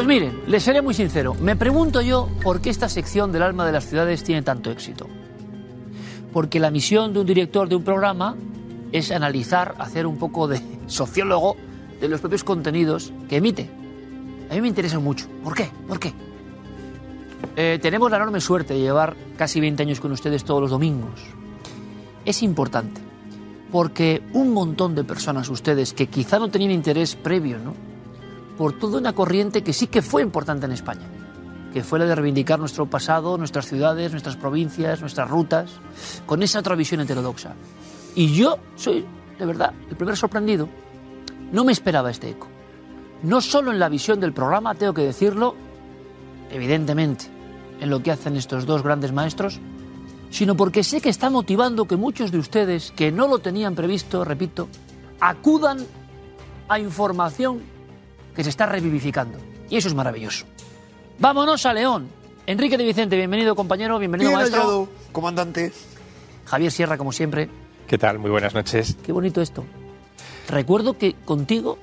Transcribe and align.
Pues 0.00 0.08
miren, 0.08 0.40
les 0.46 0.62
seré 0.62 0.80
muy 0.80 0.94
sincero. 0.94 1.34
Me 1.42 1.56
pregunto 1.56 2.00
yo 2.00 2.26
por 2.42 2.62
qué 2.62 2.70
esta 2.70 2.88
sección 2.88 3.32
del 3.32 3.42
alma 3.42 3.66
de 3.66 3.72
las 3.72 3.84
ciudades 3.84 4.24
tiene 4.24 4.40
tanto 4.40 4.70
éxito. 4.70 5.06
Porque 6.32 6.58
la 6.58 6.70
misión 6.70 7.12
de 7.12 7.20
un 7.20 7.26
director 7.26 7.68
de 7.68 7.76
un 7.76 7.84
programa 7.84 8.34
es 8.92 9.10
analizar, 9.10 9.74
hacer 9.78 10.06
un 10.06 10.16
poco 10.16 10.48
de 10.48 10.62
sociólogo 10.86 11.54
de 12.00 12.08
los 12.08 12.20
propios 12.20 12.44
contenidos 12.44 13.12
que 13.28 13.36
emite. 13.36 13.68
A 14.50 14.54
mí 14.54 14.62
me 14.62 14.68
interesa 14.68 14.98
mucho. 14.98 15.26
¿Por 15.44 15.54
qué? 15.54 15.68
¿Por 15.86 16.00
qué? 16.00 16.14
Eh, 17.56 17.78
tenemos 17.82 18.10
la 18.10 18.16
enorme 18.16 18.40
suerte 18.40 18.72
de 18.72 18.80
llevar 18.80 19.14
casi 19.36 19.60
20 19.60 19.82
años 19.82 20.00
con 20.00 20.12
ustedes 20.12 20.44
todos 20.44 20.62
los 20.62 20.70
domingos. 20.70 21.20
Es 22.24 22.42
importante, 22.42 23.02
porque 23.70 24.22
un 24.32 24.54
montón 24.54 24.94
de 24.94 25.04
personas, 25.04 25.50
ustedes, 25.50 25.92
que 25.92 26.06
quizá 26.06 26.38
no 26.38 26.48
tenían 26.48 26.70
interés 26.70 27.16
previo, 27.16 27.58
¿no? 27.58 27.90
Por 28.60 28.74
toda 28.74 28.98
una 28.98 29.14
corriente 29.14 29.62
que 29.62 29.72
sí 29.72 29.86
que 29.86 30.02
fue 30.02 30.20
importante 30.20 30.66
en 30.66 30.72
España, 30.72 31.06
que 31.72 31.82
fue 31.82 31.98
la 31.98 32.04
de 32.04 32.14
reivindicar 32.14 32.58
nuestro 32.58 32.84
pasado, 32.84 33.38
nuestras 33.38 33.64
ciudades, 33.64 34.10
nuestras 34.12 34.36
provincias, 34.36 35.00
nuestras 35.00 35.30
rutas, 35.30 35.70
con 36.26 36.42
esa 36.42 36.58
otra 36.58 36.74
visión 36.74 37.00
heterodoxa. 37.00 37.54
Y 38.14 38.34
yo 38.34 38.58
soy, 38.76 39.06
de 39.38 39.46
verdad, 39.46 39.72
el 39.88 39.96
primer 39.96 40.14
sorprendido. 40.14 40.68
No 41.52 41.64
me 41.64 41.72
esperaba 41.72 42.10
este 42.10 42.28
eco. 42.28 42.48
No 43.22 43.40
solo 43.40 43.72
en 43.72 43.78
la 43.78 43.88
visión 43.88 44.20
del 44.20 44.34
programa, 44.34 44.74
tengo 44.74 44.92
que 44.92 45.04
decirlo, 45.04 45.54
evidentemente, 46.50 47.28
en 47.80 47.88
lo 47.88 48.02
que 48.02 48.10
hacen 48.10 48.36
estos 48.36 48.66
dos 48.66 48.82
grandes 48.82 49.14
maestros, 49.14 49.58
sino 50.28 50.54
porque 50.54 50.84
sé 50.84 51.00
que 51.00 51.08
está 51.08 51.30
motivando 51.30 51.86
que 51.86 51.96
muchos 51.96 52.30
de 52.30 52.36
ustedes 52.36 52.92
que 52.94 53.10
no 53.10 53.26
lo 53.26 53.38
tenían 53.38 53.74
previsto, 53.74 54.22
repito, 54.22 54.68
acudan 55.18 55.78
a 56.68 56.78
información 56.78 57.79
que 58.40 58.44
se 58.44 58.48
está 58.50 58.64
revivificando. 58.64 59.38
Y 59.68 59.76
eso 59.76 59.88
es 59.88 59.94
maravilloso. 59.94 60.46
Vámonos 61.18 61.66
a 61.66 61.74
León. 61.74 62.08
Enrique 62.46 62.78
de 62.78 62.84
Vicente, 62.84 63.14
bienvenido 63.14 63.54
compañero, 63.54 63.98
bienvenido 63.98 64.30
Bien 64.30 64.38
maestro. 64.40 64.62
hallado, 64.62 64.88
comandante. 65.12 65.74
Javier 66.46 66.72
Sierra, 66.72 66.96
como 66.96 67.12
siempre. 67.12 67.50
¿Qué 67.86 67.98
tal? 67.98 68.18
Muy 68.18 68.30
buenas 68.30 68.54
noches. 68.54 68.96
Qué 69.04 69.12
bonito 69.12 69.42
esto. 69.42 69.66
Recuerdo 70.48 70.96
que 70.96 71.16
contigo 71.26 71.76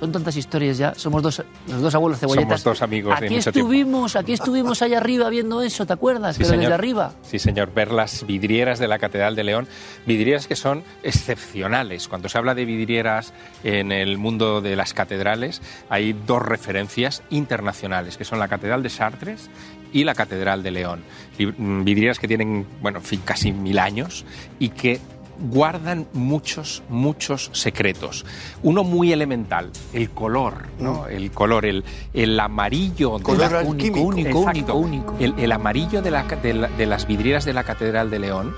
son 0.00 0.10
tantas 0.10 0.34
historias 0.36 0.78
ya. 0.78 0.94
Somos 0.96 1.22
dos, 1.22 1.42
los 1.68 1.80
dos 1.82 1.94
abuelos 1.94 2.18
cebolletas. 2.18 2.62
Somos 2.62 2.78
dos 2.78 2.82
amigos 2.82 3.10
de 3.20 3.26
Aquí 3.26 3.34
tiempo. 3.34 3.50
estuvimos, 3.50 4.16
aquí 4.16 4.32
estuvimos 4.32 4.82
allá 4.82 4.98
arriba 4.98 5.28
viendo 5.28 5.60
eso, 5.62 5.86
¿te 5.86 5.92
acuerdas? 5.92 6.36
Sí, 6.36 6.40
Pero 6.42 6.52
desde 6.52 6.62
señor. 6.64 6.72
arriba. 6.72 7.12
Sí, 7.22 7.38
señor. 7.38 7.72
Ver 7.74 7.92
las 7.92 8.26
vidrieras 8.26 8.78
de 8.78 8.88
la 8.88 8.98
Catedral 8.98 9.36
de 9.36 9.44
León. 9.44 9.68
Vidrieras 10.06 10.46
que 10.46 10.56
son 10.56 10.82
excepcionales. 11.02 12.08
Cuando 12.08 12.28
se 12.28 12.38
habla 12.38 12.54
de 12.54 12.64
vidrieras 12.64 13.32
en 13.62 13.92
el 13.92 14.18
mundo 14.18 14.60
de 14.60 14.74
las 14.74 14.94
catedrales, 14.94 15.60
hay 15.88 16.14
dos 16.26 16.42
referencias 16.42 17.22
internacionales, 17.30 18.16
que 18.16 18.24
son 18.24 18.38
la 18.38 18.48
Catedral 18.48 18.82
de 18.82 18.88
Chartres 18.90 19.50
y 19.92 20.04
la 20.04 20.14
Catedral 20.14 20.62
de 20.62 20.70
León. 20.70 21.02
Mm, 21.38 21.84
Vidrieras 21.84 22.18
que 22.18 22.26
tienen, 22.28 22.66
bueno, 22.80 22.98
en 22.98 23.04
fin, 23.04 23.20
casi 23.24 23.52
mil 23.52 23.78
años 23.78 24.24
y 24.58 24.70
que 24.70 25.00
guardan 25.40 26.06
muchos, 26.12 26.82
muchos 26.88 27.50
secretos. 27.52 28.24
Uno 28.62 28.84
muy 28.84 29.12
elemental, 29.12 29.70
el 29.92 30.10
color, 30.10 30.66
¿no? 30.78 31.06
El 31.06 31.30
color, 31.30 31.64
el, 31.66 31.84
el 32.12 32.38
amarillo 32.38 33.16
de 33.18 33.22
Color 33.24 33.52
la- 33.52 33.58
alquímico. 33.60 34.00
único, 34.00 34.28
Exacto. 34.40 34.74
único, 34.76 35.10
único. 35.10 35.16
El, 35.18 35.34
el 35.38 35.52
amarillo 35.52 36.02
de, 36.02 36.10
la 36.10 36.24
de 36.24 36.54
la- 36.54 36.68
de 36.68 36.86
las 36.86 37.06
vidrieras 37.06 37.44
de 37.44 37.52
la 37.54 37.64
Catedral 37.64 38.10
de 38.10 38.18
León 38.18 38.54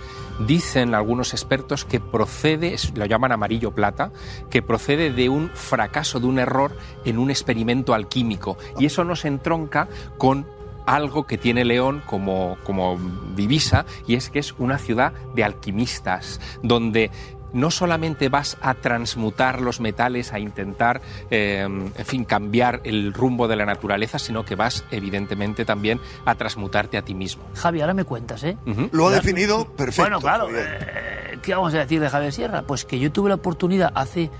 dicen 0.46 0.94
algunos 0.94 1.34
expertos 1.34 1.84
que 1.84 2.00
procede, 2.00 2.74
lo 2.94 3.04
llaman 3.06 3.32
amarillo 3.32 3.72
plata, 3.74 4.10
que 4.50 4.62
procede 4.62 5.12
de 5.12 5.28
un 5.28 5.50
fracaso, 5.50 6.18
de 6.20 6.26
un 6.26 6.38
error 6.38 6.76
en 7.04 7.18
un 7.18 7.30
experimento 7.30 7.94
alquímico. 7.94 8.56
Y 8.78 8.86
eso 8.86 9.04
nos 9.04 9.24
entronca 9.24 9.88
con 10.18 10.46
algo 10.86 11.26
que 11.26 11.38
tiene 11.38 11.64
León 11.64 12.02
como, 12.06 12.56
como 12.64 12.98
divisa, 13.34 13.84
y 14.06 14.14
es 14.14 14.30
que 14.30 14.38
es 14.38 14.52
una 14.58 14.78
ciudad 14.78 15.12
de 15.34 15.44
alquimistas, 15.44 16.40
donde 16.62 17.10
no 17.52 17.70
solamente 17.70 18.28
vas 18.28 18.56
a 18.60 18.74
transmutar 18.74 19.60
los 19.60 19.80
metales, 19.80 20.32
a 20.32 20.38
intentar, 20.38 21.00
eh, 21.30 21.60
en 21.62 22.06
fin, 22.06 22.24
cambiar 22.24 22.80
el 22.84 23.12
rumbo 23.12 23.48
de 23.48 23.56
la 23.56 23.66
naturaleza, 23.66 24.18
sino 24.18 24.44
que 24.44 24.54
vas, 24.54 24.84
evidentemente, 24.90 25.64
también 25.64 26.00
a 26.24 26.34
transmutarte 26.34 26.96
a 26.96 27.02
ti 27.02 27.14
mismo. 27.14 27.44
Javi, 27.54 27.80
ahora 27.80 27.94
me 27.94 28.04
cuentas, 28.04 28.42
¿eh? 28.44 28.56
Lo 28.92 29.08
ha 29.08 29.12
definido 29.12 29.66
perfecto. 29.66 30.02
Bueno, 30.02 30.20
claro. 30.20 30.48
Eh, 30.50 31.38
¿Qué 31.42 31.54
vamos 31.54 31.74
a 31.74 31.78
decir 31.78 32.00
de 32.00 32.08
Javier 32.08 32.32
Sierra? 32.32 32.62
Pues 32.62 32.84
que 32.84 32.98
yo 32.98 33.12
tuve 33.12 33.28
la 33.28 33.34
oportunidad 33.36 33.92
hace, 33.94 34.30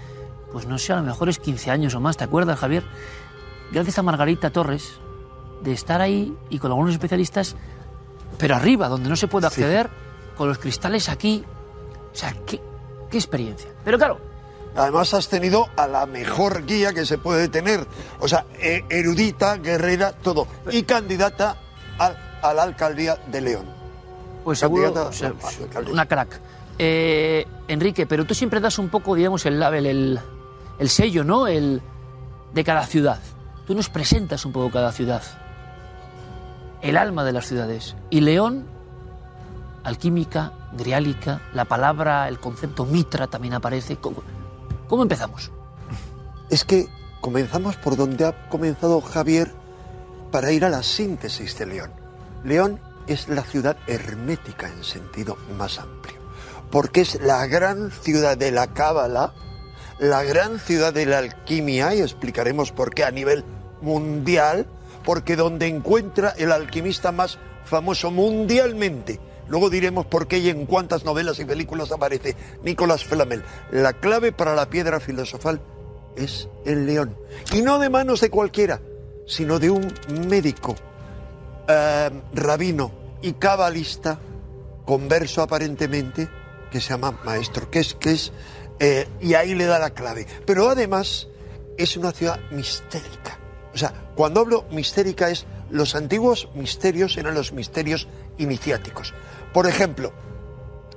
pues 0.53 0.67
no 0.67 0.79
sé, 0.79 0.93
a 0.93 0.97
lo 0.97 1.03
mejor 1.03 1.29
es 1.29 1.39
15 1.39 1.71
años 1.71 1.95
o 1.95 2.01
más, 2.01 2.17
¿te 2.17 2.25
acuerdas, 2.25 2.59
Javier? 2.59 2.85
Gracias 3.73 3.99
a 3.99 4.03
Margarita 4.03 4.51
Torres, 4.51 5.01
de 5.63 5.73
estar 5.73 6.01
ahí 6.01 6.37
y 6.51 6.59
con 6.59 6.71
algunos 6.71 6.93
especialistas, 6.93 7.57
pero 8.39 8.55
arriba, 8.57 8.89
donde 8.89 9.09
no 9.09 9.17
se 9.17 9.29
puede 9.29 9.49
Sí. 9.49 9.63
acceder, 9.63 9.91
con 10.37 10.49
los 10.49 10.59
cristales 10.59 11.09
aquí. 11.09 11.45
O 12.13 12.15
sea, 12.17 12.35
qué, 12.47 12.61
qué 13.11 13.17
experiencia. 13.19 13.71
Pero 13.85 13.99
claro, 13.99 14.19
Además 14.75 15.13
has 15.13 15.29
tenido 15.29 15.67
a 15.77 15.87
la 15.87 16.07
mejor 16.07 16.65
guía 16.65 16.95
que 16.95 17.05
se 17.05 17.19
puede 17.19 17.49
tener. 17.49 17.87
O 18.21 18.27
sea, 18.27 18.47
eh, 18.59 18.83
erudita, 18.89 19.57
guerrera, 19.59 20.13
todo. 20.13 20.47
Y 20.71 20.85
candidata 20.85 21.59
al- 21.99 22.17
a 22.43 22.55
la 22.55 22.63
alcaldía 22.63 23.17
de 23.31 23.43
León. 23.43 23.67
Pues 24.45 24.61
seguro, 24.61 25.09
o 25.09 25.13
sea, 25.13 25.29
a 25.75 25.91
una 25.91 26.07
crack. 26.07 26.41
Eh, 26.79 27.47
Enrique, 27.69 28.07
pero 28.07 28.25
tú 28.25 28.35
siempre 28.35 28.61
das 28.61 28.79
un 28.79 28.89
poco, 28.89 29.15
digamos, 29.15 29.45
el 29.45 29.61
label, 29.61 29.85
el, 29.85 30.21
el 30.79 30.89
sello, 30.89 31.23
¿no? 31.23 31.47
El 31.47 31.83
de 32.55 32.65
cada 32.65 32.87
ciudad. 32.87 33.21
Tú 33.67 33.75
nos 33.75 33.91
presentas 33.91 34.47
un 34.47 34.53
poco 34.53 34.71
cada 34.71 34.91
ciudad. 34.91 35.23
El 36.83 36.97
alma 36.97 37.25
de 37.25 37.33
las 37.33 37.47
ciudades. 37.47 37.97
Y 38.11 38.21
León, 38.21 38.67
alquímica, 39.85 40.53
griálica, 40.77 41.41
la 41.55 41.65
palabra, 41.65 42.29
el 42.29 42.39
concepto 42.39 42.85
mitra 42.85 43.29
también 43.29 43.55
aparece. 43.55 43.97
¿Cómo, 43.97 44.23
cómo 44.89 45.03
empezamos? 45.03 45.51
Es 46.51 46.65
que 46.65 46.89
comenzamos 47.21 47.77
por 47.77 47.97
donde 47.97 48.27
ha 48.27 48.49
comenzado 48.49 49.01
Javier 49.01 49.53
para 50.31 50.51
ir 50.51 50.65
a 50.65 50.71
la 50.71 50.83
síntesis 50.83 51.57
de 51.59 51.67
León. 51.67 51.91
León 52.45 52.81
es 53.07 53.29
la 53.29 53.43
ciudad 53.43 53.77
hermética 53.87 54.69
en 54.69 54.83
sentido 54.85 55.37
más 55.57 55.79
amplio. 55.79 56.21
porque 56.73 57.03
es 57.03 57.21
la 57.21 57.47
gran 57.47 57.91
ciudad 57.91 58.37
de 58.37 58.51
la 58.51 58.69
cábala, 58.69 59.35
la 59.99 60.23
gran 60.25 60.59
ciudad 60.59 60.93
de 60.93 61.05
la 61.05 61.19
alquimia, 61.19 61.95
y 61.95 62.01
explicaremos 62.01 62.73
por 62.73 62.95
qué 62.95 63.05
a 63.05 63.11
nivel 63.11 63.45
mundial, 63.83 64.67
porque 65.05 65.37
donde 65.37 65.67
encuentra 65.67 66.31
el 66.37 66.53
alquimista 66.53 67.13
más 67.13 67.39
famoso 67.65 68.11
mundialmente. 68.11 69.21
Luego 69.49 69.71
diremos 69.71 70.07
por 70.07 70.29
qué 70.29 70.39
y 70.39 70.49
en 70.49 70.67
cuántas 70.67 71.05
novelas 71.05 71.39
y 71.39 71.45
películas 71.45 71.93
aparece 71.93 72.37
Nicolás 72.63 73.05
Flamel. 73.05 73.43
La 73.71 73.93
clave 73.93 74.33
para 74.33 74.55
la 74.55 74.71
piedra 74.71 75.01
filosofal 75.01 75.61
es 76.17 76.49
el 76.65 76.87
león. 76.87 77.17
Y 77.53 77.63
no 77.63 77.79
de 77.79 77.91
manos 77.91 78.21
de 78.21 78.31
cualquiera, 78.31 78.81
sino 79.27 79.59
de 79.59 79.71
un 79.71 79.93
médico, 80.29 80.75
eh, 81.69 82.11
rabino 82.35 82.93
y 83.21 83.35
cabalista, 83.35 84.19
converso 84.85 85.43
aparentemente, 85.43 86.29
que 86.71 86.81
se 86.81 86.91
llama 86.91 87.19
maestro, 87.25 87.71
que 87.71 87.81
es, 87.81 88.33
eh, 88.81 89.07
y 89.21 89.35
ahí 89.35 89.55
le 89.55 89.67
da 89.67 89.79
la 89.79 89.91
clave. 89.91 90.27
Pero 90.47 90.69
además 90.69 91.29
es 91.77 91.97
una 91.97 92.13
ciudad 92.13 92.41
mistérica. 92.51 93.22
O 93.75 93.79
sea, 93.79 93.93
cuando 94.15 94.41
hablo 94.41 94.65
mistérica 94.71 95.31
es 95.31 95.47
los 95.71 95.95
antiguos 95.95 96.49
misterios 96.55 97.17
eran 97.17 97.35
los 97.35 97.53
misterios 97.53 98.07
iniciáticos. 98.39 99.15
Por 99.53 99.67
ejemplo, 99.67 100.13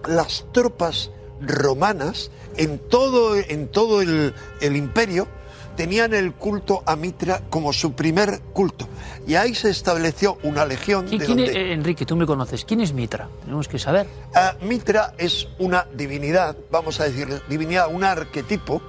las 0.07 0.45
tropas 0.51 1.11
romanas 1.41 2.31
en 2.57 2.79
todo, 2.79 3.35
en 3.35 3.67
todo 3.69 4.01
el, 4.01 4.33
el 4.61 4.75
imperio 4.75 5.27
tenían 5.75 6.13
el 6.13 6.31
culto 6.33 6.83
a 6.85 6.95
Mitra 6.95 7.41
como 7.49 7.73
su 7.73 7.93
primer 7.93 8.39
culto. 8.53 8.87
Y 9.27 9.35
ahí 9.35 9.53
se 9.53 9.69
estableció 9.69 10.37
una 10.43 10.65
legión. 10.65 11.05
¿Quién, 11.07 11.19
de 11.19 11.27
donde- 11.27 11.43
es- 11.45 11.55
eh, 11.55 11.73
Enrique, 11.73 12.05
tú 12.05 12.15
me 12.15 12.25
conoces. 12.25 12.63
¿Quién 12.63 12.79
es 12.79 12.93
Mitra? 12.93 13.27
Tenemos 13.41 13.67
que 13.67 13.77
saber. 13.77 14.07
Ah, 14.33 14.55
Mitra 14.61 15.13
es 15.17 15.49
una 15.59 15.85
divinidad, 15.93 16.55
vamos 16.71 17.01
a 17.01 17.05
decir, 17.05 17.27
divinidad, 17.49 17.93
un 17.93 18.05
arquetipo 18.05 18.81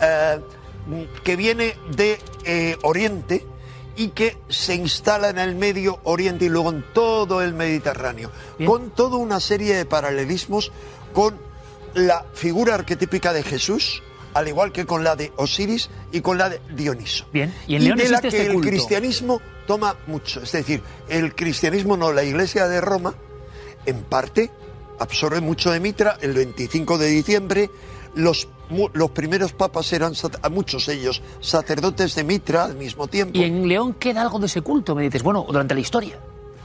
eh, 0.00 0.38
que 1.22 1.36
viene 1.36 1.76
de 1.94 2.18
eh, 2.44 2.76
Oriente 2.82 3.44
y 3.96 4.08
que 4.08 4.38
se 4.48 4.74
instala 4.74 5.28
en 5.28 5.38
el 5.38 5.56
Medio 5.56 5.98
Oriente 6.04 6.44
y 6.44 6.48
luego 6.48 6.70
en 6.70 6.84
todo 6.92 7.42
el 7.42 7.52
Mediterráneo, 7.52 8.30
Bien. 8.58 8.70
con 8.70 8.90
toda 8.90 9.16
una 9.16 9.40
serie 9.40 9.74
de 9.74 9.84
paralelismos 9.84 10.70
con 11.12 11.36
la 11.94 12.24
figura 12.32 12.74
arquetípica 12.74 13.32
de 13.32 13.42
Jesús, 13.42 14.02
al 14.34 14.46
igual 14.46 14.72
que 14.72 14.86
con 14.86 15.02
la 15.02 15.16
de 15.16 15.32
Osiris 15.36 15.90
y 16.12 16.20
con 16.20 16.38
la 16.38 16.48
de 16.48 16.60
Dioniso. 16.70 17.26
Bien. 17.32 17.52
Y 17.66 17.76
en 17.76 17.84
León 17.84 17.98
de 17.98 18.08
la 18.08 18.18
existe 18.18 18.28
que 18.28 18.36
este 18.36 18.46
el 18.46 18.52
culto. 18.54 18.68
cristianismo 18.68 19.40
toma 19.66 19.96
mucho. 20.06 20.42
Es 20.42 20.52
decir, 20.52 20.82
el 21.08 21.34
cristianismo 21.34 21.96
no, 21.96 22.12
la 22.12 22.22
iglesia 22.22 22.68
de 22.68 22.80
Roma, 22.80 23.14
en 23.84 24.02
parte, 24.02 24.50
absorbe 24.98 25.40
mucho 25.40 25.70
de 25.70 25.80
Mitra 25.80 26.18
el 26.20 26.34
25 26.34 26.98
de 26.98 27.08
diciembre. 27.08 27.70
Los, 28.14 28.48
los 28.92 29.10
primeros 29.10 29.52
papas 29.52 29.92
eran, 29.92 30.12
a 30.42 30.48
muchos 30.48 30.88
ellos, 30.88 31.22
sacerdotes 31.40 32.14
de 32.14 32.24
Mitra 32.24 32.64
al 32.64 32.76
mismo 32.76 33.08
tiempo. 33.08 33.38
Y 33.38 33.44
en 33.44 33.66
León 33.68 33.94
queda 33.94 34.22
algo 34.22 34.38
de 34.38 34.46
ese 34.46 34.62
culto, 34.62 34.94
me 34.94 35.02
dices. 35.02 35.22
Bueno, 35.22 35.44
durante 35.48 35.74
la 35.74 35.80
historia. 35.80 36.18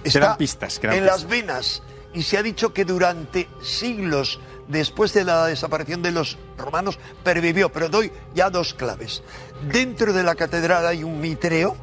Está 0.04 0.20
Quedan 0.20 0.38
pistas, 0.38 0.80
quedan 0.80 0.96
en 0.96 1.04
pistas. 1.04 1.22
las 1.22 1.30
venas. 1.30 1.84
Y 2.14 2.24
se 2.24 2.38
ha 2.38 2.44
dicho 2.44 2.74
que 2.74 2.86
durante 2.86 3.48
siglos 3.62 4.40
después 4.68 5.14
de 5.14 5.24
la 5.24 5.48
desaparición 5.48 6.02
de 6.02 6.12
los 6.12 6.38
romanos 6.58 7.00
pervivió. 7.24 7.72
Pero 7.72 7.90
doy 7.90 8.12
ya 8.36 8.50
dos 8.50 8.74
claves. 8.74 9.24
Dentro 9.72 10.14
de 10.14 10.24
la 10.24 10.36
catedral 10.36 10.86
hay 10.86 11.04
un 11.04 11.20
mitreo, 11.20 11.76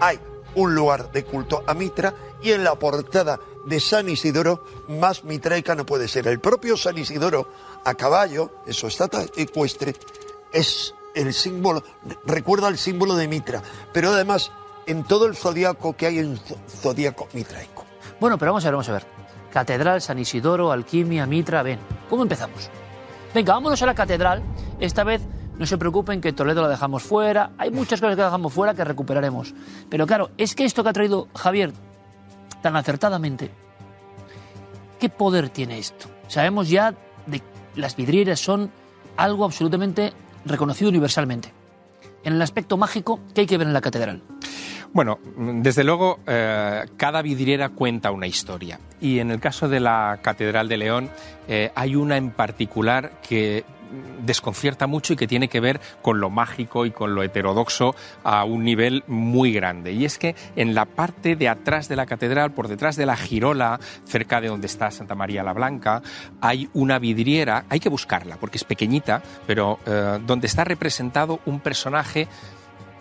hay 0.00 0.18
un 0.54 0.74
lugar 0.74 1.10
de 1.12 1.24
culto 1.24 1.64
a 1.66 1.74
Mitra 1.74 2.14
y 2.42 2.52
en 2.52 2.64
la 2.64 2.76
portada 2.76 3.40
de 3.66 3.80
San 3.80 4.08
Isidoro 4.08 4.64
más 4.88 5.24
mitraica 5.24 5.74
no 5.74 5.84
puede 5.86 6.08
ser. 6.08 6.26
El 6.28 6.40
propio 6.40 6.76
San 6.76 6.98
Isidoro 6.98 7.48
a 7.84 7.94
caballo, 7.94 8.50
su 8.70 8.86
estatua 8.86 9.24
ecuestre, 9.36 9.94
es 10.52 10.94
el 11.14 11.32
símbolo, 11.32 11.82
recuerda 12.26 12.68
el 12.68 12.78
símbolo 12.78 13.14
de 13.14 13.28
Mitra, 13.28 13.62
pero 13.92 14.10
además 14.10 14.50
en 14.86 15.04
todo 15.04 15.26
el 15.26 15.36
zodiaco 15.36 15.96
que 15.96 16.06
hay 16.06 16.18
zo- 16.18 16.56
zodiaco 16.68 17.28
mitraico. 17.32 17.84
Bueno, 18.20 18.36
pero 18.38 18.52
vamos 18.52 18.64
a 18.64 18.68
ver, 18.68 18.74
vamos 18.74 18.88
a 18.88 18.92
ver. 18.92 19.06
Catedral, 19.52 20.00
San 20.02 20.18
Isidoro, 20.18 20.72
Alquimia, 20.72 21.26
Mitra, 21.26 21.62
ven. 21.62 21.78
¿Cómo 22.10 22.22
empezamos? 22.22 22.68
Venga, 23.32 23.52
vámonos 23.54 23.80
a 23.82 23.86
la 23.86 23.94
catedral. 23.94 24.42
Esta 24.80 25.04
vez 25.04 25.22
no 25.56 25.66
se 25.66 25.78
preocupen 25.78 26.20
que 26.20 26.32
Toledo 26.32 26.62
la 26.62 26.68
dejamos 26.68 27.04
fuera. 27.04 27.52
Hay 27.58 27.70
muchas 27.70 28.00
cosas 28.00 28.16
que 28.16 28.22
dejamos 28.22 28.52
fuera 28.52 28.74
que 28.74 28.84
recuperaremos. 28.84 29.54
Pero 29.88 30.06
claro, 30.06 30.30
es 30.36 30.54
que 30.56 30.64
esto 30.64 30.82
que 30.82 30.88
ha 30.90 30.92
traído 30.92 31.28
Javier 31.36 31.72
tan 32.64 32.76
acertadamente, 32.76 33.50
¿qué 34.98 35.10
poder 35.10 35.50
tiene 35.50 35.78
esto? 35.78 36.06
Sabemos 36.28 36.70
ya 36.70 36.94
de 37.26 37.42
las 37.76 37.94
vidrieras 37.94 38.40
son 38.40 38.70
algo 39.18 39.44
absolutamente 39.44 40.14
reconocido 40.46 40.88
universalmente. 40.88 41.52
En 42.24 42.32
el 42.32 42.40
aspecto 42.40 42.78
mágico, 42.78 43.20
¿qué 43.34 43.42
hay 43.42 43.46
que 43.46 43.58
ver 43.58 43.66
en 43.66 43.74
la 43.74 43.82
catedral? 43.82 44.22
Bueno, 44.94 45.18
desde 45.36 45.84
luego, 45.84 46.20
eh, 46.26 46.86
cada 46.96 47.20
vidriera 47.20 47.68
cuenta 47.68 48.10
una 48.12 48.26
historia. 48.26 48.80
Y 48.98 49.18
en 49.18 49.30
el 49.30 49.40
caso 49.40 49.68
de 49.68 49.80
la 49.80 50.20
Catedral 50.22 50.66
de 50.66 50.78
León, 50.78 51.10
eh, 51.46 51.70
hay 51.74 51.96
una 51.96 52.16
en 52.16 52.30
particular 52.30 53.20
que 53.28 53.64
desconcierta 54.24 54.86
mucho 54.86 55.12
y 55.12 55.16
que 55.16 55.26
tiene 55.26 55.48
que 55.48 55.60
ver 55.60 55.80
con 56.02 56.20
lo 56.20 56.30
mágico 56.30 56.86
y 56.86 56.90
con 56.90 57.14
lo 57.14 57.22
heterodoxo 57.22 57.94
a 58.22 58.44
un 58.44 58.64
nivel 58.64 59.04
muy 59.06 59.52
grande. 59.52 59.92
Y 59.92 60.04
es 60.04 60.18
que 60.18 60.34
en 60.56 60.74
la 60.74 60.84
parte 60.84 61.36
de 61.36 61.48
atrás 61.48 61.88
de 61.88 61.96
la 61.96 62.06
catedral, 62.06 62.52
por 62.52 62.68
detrás 62.68 62.96
de 62.96 63.06
la 63.06 63.16
girola, 63.16 63.78
cerca 64.04 64.40
de 64.40 64.48
donde 64.48 64.66
está 64.66 64.90
Santa 64.90 65.14
María 65.14 65.42
la 65.42 65.52
Blanca, 65.52 66.02
hay 66.40 66.68
una 66.74 66.98
vidriera, 66.98 67.64
hay 67.68 67.80
que 67.80 67.88
buscarla 67.88 68.36
porque 68.36 68.58
es 68.58 68.64
pequeñita, 68.64 69.22
pero 69.46 69.78
eh, 69.86 70.18
donde 70.26 70.46
está 70.46 70.64
representado 70.64 71.40
un 71.46 71.60
personaje 71.60 72.28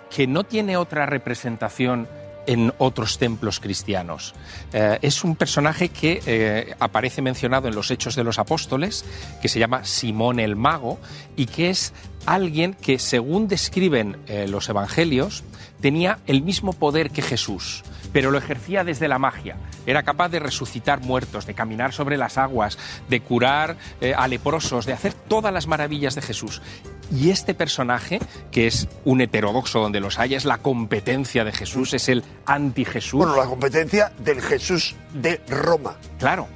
que 0.10 0.28
no 0.28 0.44
tiene 0.44 0.78
otra 0.78 1.06
representación 1.06 2.08
en 2.48 2.74
otros 2.78 3.18
templos 3.18 3.60
cristianos. 3.60 4.34
Eh, 4.72 5.00
es 5.02 5.24
un 5.24 5.36
personaje 5.36 5.90
que 5.90 6.22
eh, 6.26 6.76
aparece 6.80 7.22
mencionado 7.22 7.68
en 7.68 7.76
los 7.76 7.92
Hechos 7.92 8.16
de 8.16 8.24
los 8.24 8.40
Apóstoles, 8.40 9.06
que 9.42 9.50
se 9.50 9.60
llama 9.60 9.84
Simón 9.86 10.40
el 10.40 10.56
Mago, 10.56 11.00
y 11.36 11.46
que 11.46 11.70
es 11.70 11.94
alguien 12.26 12.74
que, 12.74 13.00
según 13.00 13.48
describen 13.48 14.18
eh, 14.28 14.48
los 14.48 14.70
Evangelios, 14.70 15.44
tenía 15.82 16.20
el 16.28 16.42
mismo 16.42 16.74
poder 16.74 17.12
que 17.12 17.22
Jesús, 17.22 17.84
pero 18.14 18.32
lo 18.32 18.38
ejercía 18.38 18.84
desde 18.84 19.08
la 19.08 19.20
magia. 19.20 19.58
Era 19.86 20.04
capaz 20.04 20.30
de 20.30 20.40
resucitar 20.40 21.02
muertos, 21.02 21.46
de 21.46 21.54
caminar 21.54 21.92
sobre 21.92 22.18
las 22.18 22.38
aguas, 22.38 22.78
de 23.10 23.20
curar 23.20 23.76
eh, 24.00 24.14
a 24.16 24.28
leprosos, 24.28 24.86
de 24.86 24.94
hacer 24.94 25.14
todas 25.14 25.54
las 25.54 25.68
maravillas 25.68 26.16
de 26.16 26.22
Jesús. 26.22 26.62
Y 27.14 27.30
este 27.30 27.54
personaje, 27.54 28.20
que 28.52 28.68
es 28.68 28.88
un 29.06 29.22
heterodoxo 29.22 29.80
donde 29.80 30.00
los 30.00 30.18
haya, 30.18 30.36
es 30.36 30.46
la 30.46 30.58
competencia 30.58 31.44
de 31.44 31.52
Jesús, 31.52 31.94
es 31.94 32.10
el 32.10 32.24
anti-Jesús. 32.46 33.20
Bueno, 33.20 33.36
la 33.36 33.46
competencia 33.46 34.12
del 34.20 34.42
Jesús 34.42 34.96
de 35.14 35.40
Roma. 35.48 35.96
Claro, 36.18 36.48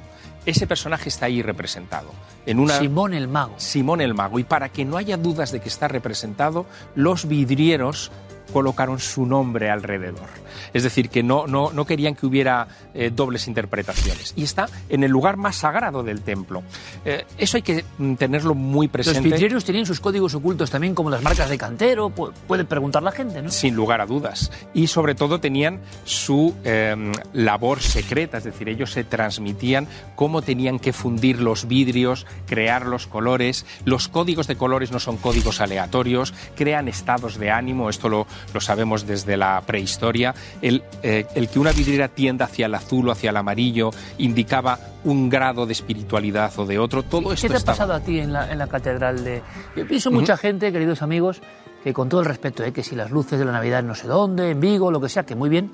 ese 0.44 0.66
personaje 0.66 1.10
está 1.10 1.26
ahí 1.26 1.42
representado. 1.42 2.10
En 2.44 2.58
una... 2.58 2.78
Simón 2.78 3.14
el 3.14 3.28
Mago. 3.28 3.54
Simón 3.58 4.00
el 4.00 4.14
Mago. 4.14 4.38
Y 4.38 4.44
para 4.44 4.70
que 4.70 4.84
no 4.84 4.96
haya 4.96 5.16
dudas 5.16 5.52
de 5.52 5.60
que 5.60 5.68
está 5.68 5.86
representado, 5.86 6.66
los 6.94 7.28
vidrieros 7.28 8.10
colocaron 8.52 8.98
su 8.98 9.26
nombre 9.26 9.70
alrededor. 9.70 10.28
Es 10.74 10.82
decir, 10.82 11.08
que 11.08 11.22
no, 11.22 11.46
no, 11.46 11.70
no 11.72 11.84
querían 11.86 12.14
que 12.14 12.26
hubiera 12.26 12.68
eh, 12.94 13.10
dobles 13.14 13.46
interpretaciones. 13.48 14.32
Y 14.36 14.42
está 14.42 14.68
en 14.88 15.04
el 15.04 15.10
lugar 15.10 15.36
más 15.36 15.56
sagrado 15.56 16.02
del 16.02 16.22
templo. 16.22 16.62
Eh, 17.04 17.24
eso 17.38 17.56
hay 17.56 17.62
que 17.62 17.84
mm, 17.98 18.14
tenerlo 18.14 18.54
muy 18.54 18.86
Los 18.86 18.92
presente. 18.92 19.20
vidrieros 19.28 19.64
tenían 19.64 19.86
sus 19.86 20.00
códigos 20.00 20.34
ocultos 20.34 20.70
también, 20.70 20.94
como 20.94 21.10
las 21.10 21.22
marcas 21.22 21.48
de 21.48 21.58
cantero. 21.58 22.10
pu- 22.10 22.32
Puede 22.46 22.64
preguntar 22.64 23.02
la 23.02 23.12
gente, 23.12 23.40
¿no? 23.42 23.50
Sin 23.50 23.74
lugar 23.74 24.00
a 24.00 24.06
dudas. 24.06 24.50
Y 24.74 24.88
sobre 24.88 25.14
todo 25.14 25.40
tenían 25.40 25.80
su 26.04 26.54
eh, 26.64 27.12
labor 27.32 27.80
secreta, 27.80 28.38
es 28.38 28.44
decir, 28.44 28.68
ellos 28.68 28.92
se 28.92 29.04
transmitían 29.04 29.86
cómo 30.16 30.42
tenían 30.42 30.78
que 30.78 30.92
fundir 30.92 31.40
los 31.40 31.68
vidrios, 31.68 32.26
crear 32.46 32.86
los 32.86 33.06
colores. 33.06 33.64
Los 33.84 34.08
códigos 34.08 34.46
de 34.46 34.56
colores 34.56 34.90
no 34.92 34.98
son 35.00 35.16
códigos 35.16 35.60
aleatorios, 35.60 36.34
crean 36.56 36.88
estados 36.88 37.38
de 37.38 37.50
ánimo, 37.50 37.88
esto 37.90 38.08
lo, 38.08 38.26
lo 38.54 38.60
sabemos 38.60 39.06
desde 39.06 39.36
la 39.36 39.62
prehistoria. 39.66 40.34
El, 40.62 40.82
eh, 41.02 41.26
el 41.34 41.48
que 41.48 41.58
una 41.58 41.72
vidriera 41.72 42.08
tienda 42.08 42.44
hacia 42.46 42.66
el 42.66 42.74
azul 42.74 43.08
o 43.08 43.12
hacia 43.12 43.30
el 43.30 43.36
amarillo 43.36 43.90
indicaba 44.18 44.78
un 45.04 45.28
grado 45.28 45.66
de 45.66 45.72
espiritualidad 45.72 46.52
o 46.58 46.66
de 46.66 46.78
otro. 46.78 47.02
Todo 47.02 47.32
esto 47.32 47.42
¿Qué 47.46 47.48
te 47.48 47.54
ha 47.54 47.58
estaba- 47.58 47.76
pasado 47.76 47.92
a 47.94 48.00
ti 48.00 48.18
en 48.20 48.32
la, 48.32 48.50
en 48.50 48.58
la 48.58 48.66
catedral 48.66 49.22
de.? 49.24 49.42
Yo 49.76 49.86
pienso 49.86 50.10
mucha 50.10 50.36
gente, 50.36 50.72
queridos 50.72 51.02
amigos, 51.02 51.40
que 51.84 51.92
con 51.92 52.08
todo 52.08 52.20
el 52.20 52.26
respeto, 52.26 52.64
¿eh? 52.64 52.72
que 52.72 52.82
si 52.82 52.96
las 52.96 53.10
luces 53.10 53.38
de 53.38 53.44
la 53.44 53.52
Navidad 53.52 53.82
no 53.82 53.94
sé 53.94 54.08
dónde, 54.08 54.50
en 54.50 54.60
Vigo, 54.60 54.90
lo 54.90 55.00
que 55.00 55.08
sea, 55.08 55.24
que 55.24 55.34
muy 55.36 55.48
bien, 55.48 55.70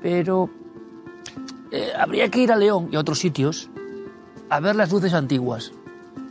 pero 0.00 0.48
eh, 1.72 1.92
habría 1.98 2.28
que 2.30 2.40
ir 2.40 2.52
a 2.52 2.56
León 2.56 2.88
y 2.92 2.96
a 2.96 3.00
otros 3.00 3.18
sitios 3.18 3.68
a 4.50 4.60
ver 4.60 4.76
las 4.76 4.90
luces 4.92 5.12
antiguas. 5.14 5.72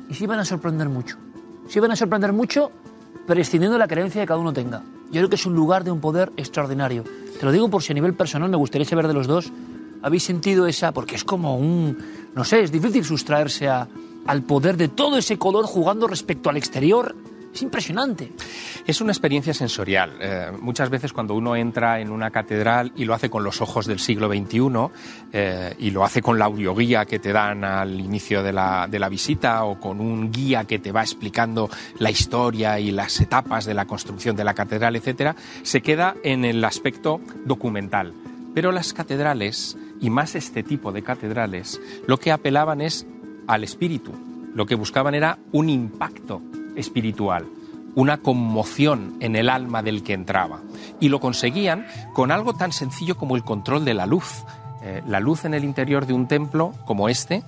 Y 0.10 0.14
se 0.14 0.24
iban 0.24 0.40
a 0.40 0.46
sorprender 0.46 0.88
mucho. 0.90 1.18
Se 1.68 1.80
iban 1.80 1.92
a 1.92 1.96
sorprender 1.98 2.32
mucho 2.32 2.72
prescindiendo 3.28 3.74
de 3.74 3.80
la 3.80 3.88
creencia 3.90 4.22
que 4.22 4.28
cada 4.28 4.40
uno 4.40 4.54
tenga. 4.54 4.82
Yo 5.12 5.20
creo 5.20 5.30
que 5.30 5.36
es 5.36 5.46
un 5.46 5.56
lugar 5.56 5.84
de 5.84 5.92
un 5.92 6.02
poder 6.02 6.32
extraordinario. 6.38 7.04
Te 7.40 7.46
lo 7.46 7.52
digo 7.52 7.70
por 7.70 7.84
si 7.84 7.94
a 7.94 7.96
nivel 7.96 8.14
personal 8.14 8.50
me 8.50 8.58
gustaría 8.58 8.86
saber 8.86 9.08
de 9.08 9.14
los 9.14 9.28
dos. 9.28 9.52
¿Habéis 10.02 10.24
sentido 10.24 10.68
esa? 10.68 10.92
Porque 10.92 11.16
es 11.16 11.24
como 11.24 11.58
un. 11.58 11.98
No 12.36 12.44
sé, 12.44 12.62
es 12.62 12.72
difícil 12.72 13.04
sustraerse 13.04 13.68
a, 13.68 13.88
al 14.26 14.44
poder 14.44 14.78
de 14.78 14.90
todo 14.90 15.18
ese 15.18 15.38
color 15.38 15.66
jugando 15.66 16.08
respecto 16.08 16.50
al 16.50 16.58
exterior. 16.58 17.16
Es 17.58 17.64
impresionante. 17.64 18.32
Es 18.86 19.02
una 19.02 19.12
experiencia 19.12 19.52
sensorial. 19.52 20.16
Eh, 20.22 20.52
muchas 20.62 20.92
veces 20.92 21.12
cuando 21.12 21.34
uno 21.34 21.56
entra 21.56 22.00
en 22.00 22.12
una 22.12 22.30
catedral 22.30 22.92
y 22.96 23.04
lo 23.04 23.16
hace 23.16 23.32
con 23.32 23.44
los 23.44 23.62
ojos 23.62 23.88
del 23.88 23.98
siglo 23.98 24.28
XXI 24.28 24.60
eh, 25.34 25.74
y 25.80 25.90
lo 25.90 26.06
hace 26.06 26.22
con 26.22 26.38
la 26.38 26.46
audioguía 26.46 27.06
que 27.06 27.18
te 27.18 27.34
dan 27.34 27.64
al 27.64 28.00
inicio 28.00 28.44
de 28.44 28.54
la, 28.54 28.88
de 28.88 29.00
la 29.00 29.10
visita 29.10 29.64
o 29.64 29.80
con 29.80 30.00
un 30.02 30.32
guía 30.32 30.66
que 30.66 30.78
te 30.78 30.92
va 30.92 31.02
explicando 31.02 31.68
la 31.98 32.12
historia 32.12 32.80
y 32.80 32.92
las 32.92 33.20
etapas 33.22 33.66
de 33.66 33.74
la 33.74 33.86
construcción 33.86 34.36
de 34.36 34.44
la 34.44 34.54
catedral, 34.54 34.96
etcétera, 34.96 35.36
se 35.64 35.82
queda 35.82 36.14
en 36.24 36.46
el 36.46 36.64
aspecto 36.64 37.22
documental. 37.44 38.14
Pero 38.54 38.72
las 38.72 38.94
catedrales, 38.94 39.80
y 40.00 40.12
más 40.12 40.36
este 40.36 40.62
tipo 40.62 40.92
de 40.92 41.02
catedrales, 41.02 41.82
lo 42.06 42.20
que 42.20 42.32
apelaban 42.32 42.82
es 42.82 43.08
al 43.48 43.64
espíritu. 43.64 44.12
Lo 44.54 44.68
que 44.68 44.76
buscaban 44.76 45.16
era 45.16 45.40
un 45.52 45.70
impacto 45.70 46.44
espiritual, 46.78 47.46
una 47.96 48.18
conmoción 48.18 49.18
en 49.20 49.36
el 49.36 49.50
alma 49.50 49.84
del 49.84 50.04
que 50.04 50.14
entraba. 50.14 50.62
Y 51.00 51.10
lo 51.10 51.20
conseguían 51.20 51.86
con 52.14 52.32
algo 52.32 52.54
tan 52.54 52.72
sencillo 52.72 53.18
como 53.18 53.36
el 53.36 53.44
control 53.44 53.86
de 53.86 53.94
la 53.94 54.06
luz. 54.06 54.46
Eh, 54.84 55.02
la 55.08 55.20
luz 55.20 55.46
en 55.46 55.54
el 55.54 55.64
interior 55.64 56.06
de 56.06 56.14
un 56.14 56.28
templo 56.28 56.74
como 56.86 57.10
este 57.10 57.44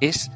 es, 0.00 0.30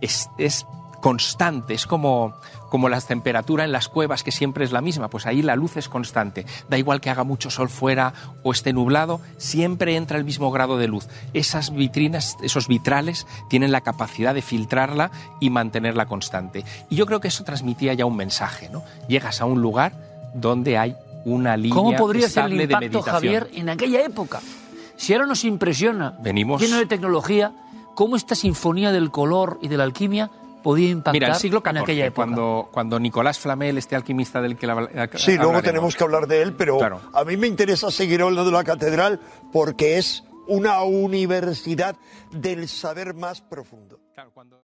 es, 0.00 0.30
es 0.38 0.66
constante, 1.06 1.72
es 1.72 1.86
como, 1.86 2.34
como 2.68 2.88
la 2.88 3.00
temperatura 3.00 3.62
en 3.62 3.70
las 3.70 3.86
cuevas 3.86 4.24
que 4.24 4.32
siempre 4.32 4.64
es 4.64 4.72
la 4.72 4.80
misma, 4.80 5.06
pues 5.08 5.24
ahí 5.24 5.40
la 5.40 5.54
luz 5.54 5.76
es 5.76 5.88
constante. 5.88 6.44
Da 6.68 6.78
igual 6.78 7.00
que 7.00 7.10
haga 7.10 7.22
mucho 7.22 7.48
sol 7.48 7.68
fuera 7.68 8.12
o 8.42 8.50
esté 8.50 8.72
nublado, 8.72 9.20
siempre 9.36 9.94
entra 9.94 10.18
el 10.18 10.24
mismo 10.24 10.50
grado 10.50 10.78
de 10.78 10.88
luz. 10.88 11.06
Esas 11.32 11.72
vitrinas, 11.72 12.36
esos 12.42 12.66
vitrales 12.66 13.24
tienen 13.48 13.70
la 13.70 13.82
capacidad 13.82 14.34
de 14.34 14.42
filtrarla 14.42 15.12
y 15.38 15.50
mantenerla 15.50 16.06
constante. 16.06 16.64
Y 16.90 16.96
yo 16.96 17.06
creo 17.06 17.20
que 17.20 17.28
eso 17.28 17.44
transmitía 17.44 17.94
ya 17.94 18.04
un 18.04 18.16
mensaje, 18.16 18.68
¿no? 18.68 18.82
Llegas 19.06 19.40
a 19.40 19.44
un 19.44 19.62
lugar 19.62 19.92
donde 20.34 20.76
hay 20.76 20.96
una 21.24 21.56
línea 21.56 21.76
¿Cómo 21.76 21.96
podría 21.96 22.28
ser 22.28 22.46
el 22.46 22.60
impacto. 22.60 23.02
Javier, 23.02 23.48
en 23.54 23.68
aquella 23.68 24.04
época? 24.04 24.40
Si 24.96 25.12
ahora 25.12 25.26
nos 25.26 25.44
impresiona, 25.44 26.16
Venimos- 26.20 26.60
lleno 26.60 26.78
de 26.78 26.86
tecnología, 26.86 27.52
cómo 27.94 28.16
esta 28.16 28.34
sinfonía 28.34 28.90
del 28.90 29.12
color 29.12 29.60
y 29.62 29.68
de 29.68 29.76
la 29.76 29.84
alquimia 29.84 30.32
podía 30.66 30.88
impactar 30.90 31.12
Mira, 31.12 31.28
el 31.28 31.34
siglo 31.36 31.62
en 31.64 31.76
aquella 31.76 32.02
XIV, 32.02 32.06
época. 32.08 32.14
cuando, 32.14 32.68
cuando 32.72 32.98
Nicolás 32.98 33.38
Flamel, 33.38 33.78
este 33.78 33.94
alquimista 33.94 34.42
del 34.42 34.56
que 34.56 34.66
la, 34.66 34.74
Sí, 34.74 34.80
luego 35.36 35.50
hablaremos. 35.50 35.62
tenemos 35.62 35.94
que 35.96 36.02
hablar 36.02 36.26
de 36.26 36.42
él, 36.42 36.54
pero 36.54 36.76
Claro. 36.78 37.00
a 37.12 37.22
mí 37.24 37.36
me 37.36 37.46
interesa 37.46 37.88
seguir 37.92 38.20
hablando 38.22 38.44
de 38.46 38.50
la 38.50 38.64
catedral 38.64 39.20
porque 39.52 39.96
es 39.96 40.24
una 40.48 40.82
universidad 40.82 41.94
del 42.32 42.66
saber 42.68 43.14
más 43.14 43.40
profundo. 43.42 44.00
Claro, 44.12 44.32
cuando- 44.34 44.64